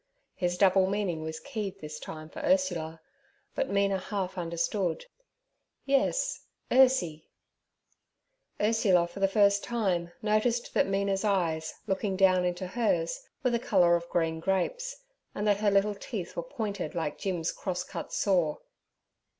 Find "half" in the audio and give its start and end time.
3.99-4.35